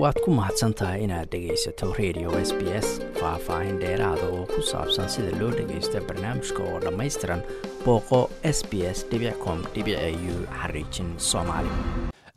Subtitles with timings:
[0.00, 2.88] waad ku mahadsan tahay inaad dhegaysato radio s b s
[3.20, 7.42] faah-faahin dheeraada oo ku saabsan sida loo dhagaysto barnaamijka oo dhammaystiran
[7.84, 8.20] booqo
[8.56, 8.98] s b s
[9.44, 9.58] com
[10.32, 11.72] u xariijin soomaali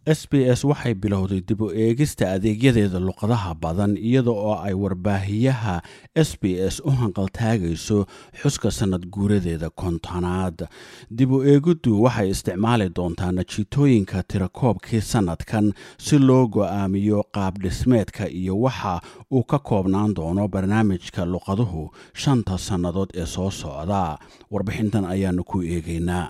[0.05, 5.81] s b s waxay bilowday dib u eegista adeegyadeeda luqadaha badan iyada oo ay warbaahiyaha
[6.15, 8.05] s b s u hanqaltaagayso
[8.41, 10.67] xuska sannad guuradeeda kontonaad.
[11.09, 19.01] Dib u eegiddu waxay isticmaali doontaa najiitooyinka tirakoobkii sannadkan si loo go'aamiyo qaabdhismeedka iyo waxa
[19.33, 24.17] uu ka koobnaan doono barnaamijka luqaduhu shanta sannadood ee soo socda.
[24.51, 26.29] Warbixintan ayaanu ku eegaynaa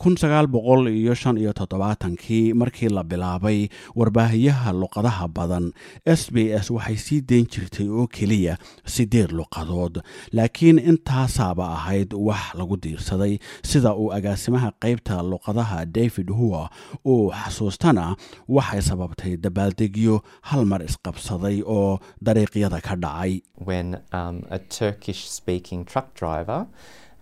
[0.00, 5.72] iyo shan iyo toddobaatankii markii la bilaabay warbaahiyaha luqadaha badan
[6.04, 12.54] s b s waxay sii dayn jirtay oo keliya siddeed luqadood laakiin intaasaaba ahayd wax
[12.54, 16.70] lagu diirsaday sida uu agaasimaha qaybta luqadaha david huwa
[17.06, 18.16] uu xasuustana
[18.48, 23.40] waxay sababtay dabaaldegyo hal mar isqabsaday oo dariiqyada ka dhacay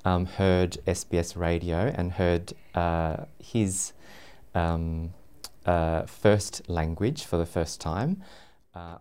[0.05, 3.17] um, heard SBS radio and heard uh,
[3.53, 3.93] his
[4.55, 5.11] um,
[5.67, 8.13] uh, first language for the first time.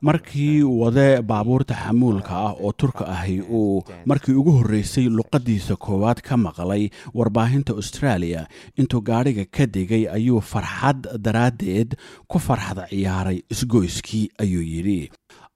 [0.08, 6.38] markii wade baabuurta xamuulka ah oo turka ahi uu markii ugu horreysay luqaddiisa koowaad ka
[6.44, 6.84] maqlay
[7.20, 8.42] warbaahinta australia
[8.82, 11.96] intuu gaadhiga ka degay ayuu farxad daraaddeed
[12.32, 15.00] ku farxad ciyaaray isgoyskii ayuu yidhi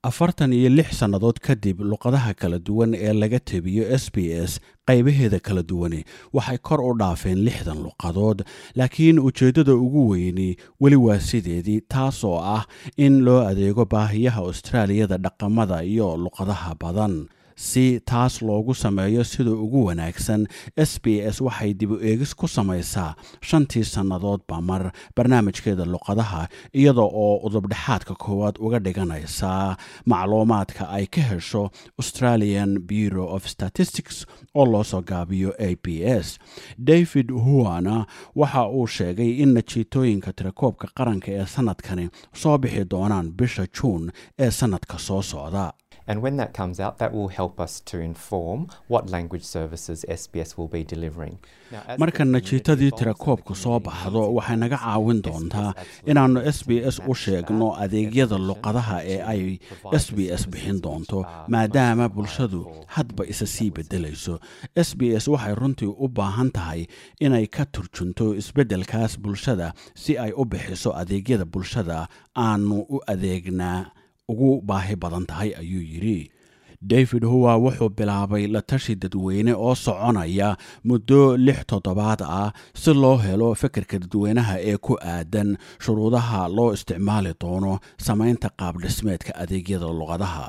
[0.07, 4.51] afartan iyo lix sannadood kadib luqadaha kala duwan ee laga tebiyo s b s
[4.87, 6.01] qaybaheeda kala duwani
[6.37, 8.39] waxay kor u dhaafeen lixdan luqadood.
[8.75, 10.49] Laakiin ujeeddada ugu weyni
[10.81, 12.63] weli waa sideedii taasoo ah
[12.97, 17.15] in loo adeego baahiyaha austraaliyada dhaqamada iyo luqadaha badan
[17.57, 20.47] si taas loogu sameeyo sida ugu wanaagsan.
[20.77, 27.01] S b s waxay dib u eegis ku samaysaa shantii sannadoodba mar barnaamijkeeda luqadaha iyada
[27.01, 29.77] oo udubdhexaadka koowaad uga dhiganaysaa.
[30.05, 34.25] Macluumaadka ay ka hesho australian bureau of statistics
[34.55, 36.37] oo loo soo gaabiyo a b s.
[36.77, 43.65] David huwana waxa uu sheegay in najiitooyinka tirakoobka qaranka ee sannadkani soo bixi doonaan bisha
[43.75, 45.73] juun ee sannadka soo socda
[46.09, 50.49] And when that comes out, that will help us to inform what language services SBS
[50.57, 51.35] will be delivering.
[51.97, 55.73] marka najiitadii tirakoobku soo baxdo waxay naga caawin doontaa
[56.11, 59.41] inaannu s b s u sheegno adeegyada luqadaha ee ay
[60.03, 61.19] s b s bixin doonto
[61.55, 62.61] maadaama bulshadu
[62.95, 64.39] hadba isa sii beddelayso.
[64.75, 66.81] s b s waxay runtii u baahan tahay
[67.19, 72.07] inay ka turjunto isbeddelkaas bulshada si ay u bixiso adeegyada bulshada
[72.45, 73.79] aanu u adeegnaa
[74.31, 76.17] ugu baahi badan tahay ayuu yidhi
[76.81, 83.17] david huwa wuxuu bilaabay la tashi dadweyne oo soconaya muddo lix toddobaad ah si loo
[83.17, 90.45] helo fikirka dadweynaha ee ku aadan shuruudaha loo isticmaali doono samaynta qaabdhismeedka adeegyada luqadaha.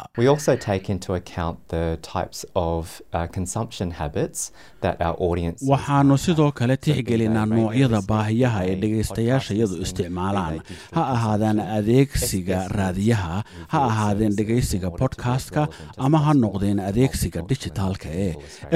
[5.68, 10.60] Waxaannu sidoo kale tixgelinaa noocyada baahiyaha ee dhegaystayaashayadu isticmaalaan.
[10.96, 15.62] ha ahaadaan adeegsiga raadiyaha ha ahaadeen dhegaysiga bodkastka
[15.96, 18.32] ama ha noqdeen adeegsiga dijitaalka ee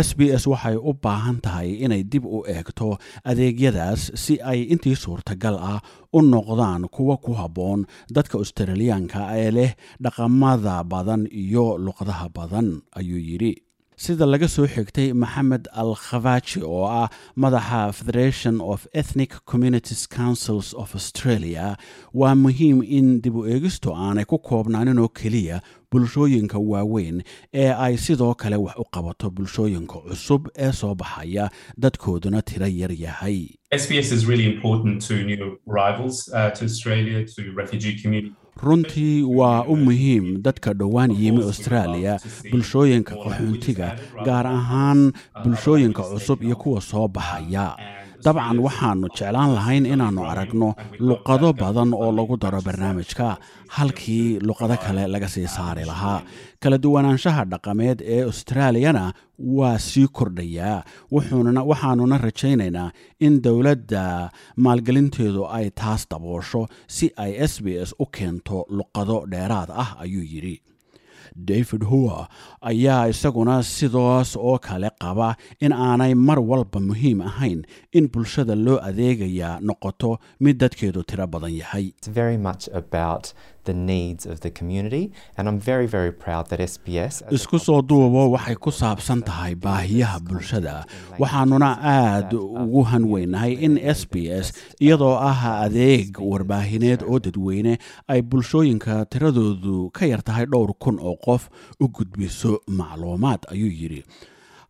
[0.06, 2.88] s b s waxay u baahan tahay inay dib u eegto
[3.30, 5.80] adeegyadaas si ay intii suurtagal ah
[6.16, 7.80] u noqdaan kuwa ku habboon
[8.16, 9.70] dadka australiyaanka ee leh
[10.04, 13.52] dhaqamada badan iyo luqadaha badan ayuu yidhi
[14.02, 17.08] sida laga soo xigtay maxamed al khafaji oo ah
[17.42, 21.76] madaxa federation of ethnic communities councils of australia
[22.20, 25.60] waa muhiim in dib u eegistu aanay ku koobnaanin oo keliya
[25.92, 27.22] bulshooyinka waaweyn
[27.62, 31.50] ee ay sidoo kale wax u qabato bulshooyinka cusub ee soo baxaya
[31.82, 33.38] dadkooduna tiro yar yahay
[38.56, 42.18] runtii waa u muhiim dadka dhowaan yimi australia
[42.50, 43.88] bulshooyinka qaxoontiga
[44.26, 45.12] gaar ahaan
[45.44, 47.76] bulshooyinka cusub iyo kuwa soo baxaya
[48.24, 50.68] dabcan waxaannu jeclaan lahayn inaannu aragno
[51.08, 53.28] luqado badan oo lagu daro barnaamijka
[53.76, 56.20] halkii luqado kale laga sii saari lahaa.
[56.62, 59.04] Kala duwanaanshaha dhaqameed ee australiyana
[59.58, 60.78] waa sii kordhayaa
[61.70, 62.88] waxaanuna rajaynaynaa
[63.26, 64.04] in dowladda
[64.64, 66.62] maalgelinteedu ay taas daboosho
[66.96, 70.56] si ay s b s u keento luqado dheeraad ah ayuu yidhi
[71.36, 72.28] david huwa
[72.60, 77.60] ayaa isaguna sidaas oo kale qaba in aanay mar walba muhiim ahayn
[77.92, 81.86] in bulshada loo adeegayaa noqoto mid dadkeedu tiro badan yahay
[83.64, 85.12] the needs of the community.
[85.36, 87.22] And I'm very, very proud that SBS.
[87.36, 90.74] isku soo duubo waxay ku saabsan tahay baahiyaha bulshada
[91.22, 97.78] waxaanuna aad ugu hanweynahay in s b s iyadoo ah adeeg warbaahineed oo dadweyne
[98.08, 101.42] ay bulshooyinka tiradoodu ka yar tahay dhowr kun oo qof
[101.80, 104.02] u gudbiso macluumaad ayuu yidhi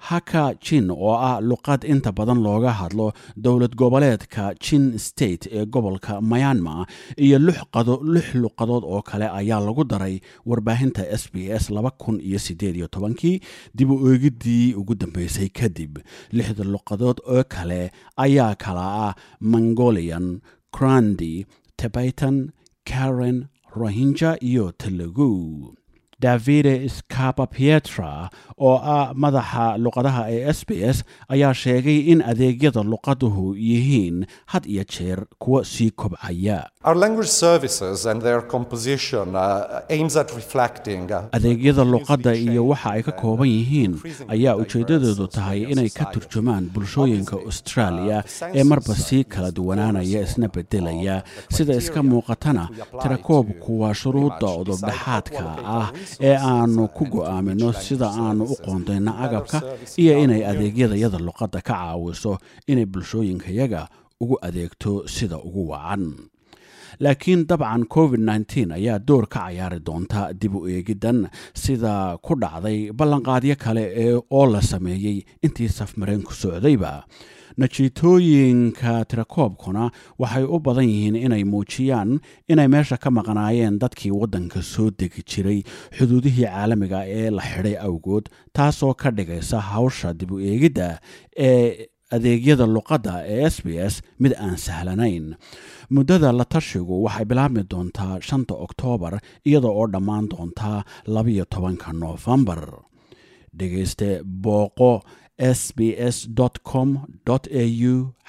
[0.09, 3.07] haka jin oo ah luqad inta badan looga hadlo
[3.45, 6.87] dowlad goboleedka jin state ee gobolka myanmar
[7.25, 10.17] iyo lix luqadood oo kale ayaa lagu daray
[10.49, 11.65] warbaahinta s b s
[13.21, 13.37] kii
[13.77, 15.99] dib u eegidii ugu dambeysay kadib.
[16.37, 17.81] Lixda luqadood oo kale
[18.25, 20.27] ayaa kala ah mongolian
[20.77, 21.47] crandi
[21.77, 22.37] tebaitan
[22.89, 23.39] karen
[23.77, 25.29] rohinja iyo telugu
[26.23, 30.99] davide scapa pietra oo ah madaxa luqadaha ee s b s
[31.35, 34.17] ayaa sheegay in adeegyada luqaduhu yihiin
[34.53, 36.59] had iyo jeer kuwa sii kobcaya.
[36.85, 36.91] Uh,
[39.91, 43.93] uh, adeegyada luqadda iyo waxa ay ka kooban yihiin
[44.29, 48.25] ayaa ujeeddadoodu tahay inay ka turjumaan bulshooyinka australia
[48.55, 51.23] ee marba sii kala duwanaanaya isna beddelaya.
[51.51, 52.69] sida iska muuqatana
[53.03, 55.45] tirakoobku waa shuruudda udubdhexaadka
[55.77, 55.89] ah
[56.21, 59.59] ee aanu ku go'aamino sida aanu u qoondayno agabka
[60.03, 63.89] iyo inay adeegyadayada luqadda ka caawiso inay bulshooyinkayaga
[64.23, 66.05] ugu adeegto sida ugu wacan.
[67.03, 72.93] Laakiin dabcan covid nteen ayaa door ka cayaari doonta dib u eegiddan sida ku dhacday
[72.93, 73.85] ballanqaadyo kale
[74.31, 76.93] oo la sameeyey intii safmareenku socdayba
[77.61, 84.91] najiitooyinka tirakoobkuna waxay u badan yihiin inay muujiyaan inay meesha ka maqnaayeen dadkii waddanka soo
[84.91, 85.61] degi jiray
[85.97, 91.01] xuduudihii caalamiga ee la xidhay awgood taasoo ka dhigaysa hawsha dib u eegidda
[91.37, 95.35] ee adeegyada luqadda ee s b s mid aan sahlanayn.
[95.95, 99.15] Muddada la tashigu waxay bilaabmi doontaa shanta oktoobar
[99.49, 100.85] iyada oo dhammaan doontaa
[101.15, 102.63] labayo tobanka noofembar
[103.59, 104.09] dhegayste
[104.45, 104.93] booqo
[105.43, 106.29] s b s
[106.65, 106.89] com
[107.27, 107.39] au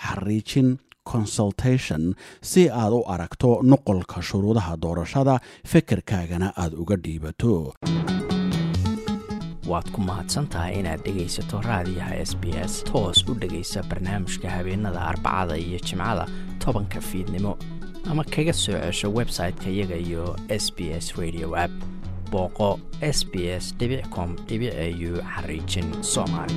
[0.05, 5.35] xariijin consultation si aad u aragto nuqolka shuruudaha doorashada
[5.71, 7.73] fekerkaagana aad uga dhiibato.
[9.69, 15.57] Waad ku mahadsantahay inaad dhegaysato raadiyaha s b s toos u dhegaysa barnaamijka habeenada arbacada
[15.57, 16.25] iyo jimcada
[16.59, 17.57] tobanka fiidnimo
[18.09, 21.71] ama kaga soo cesho website-ka iyaga iyo s b s radio app.
[22.31, 23.33] Booqo s b
[23.63, 23.75] s
[24.15, 24.57] com au
[25.35, 26.55] xariijin soomaali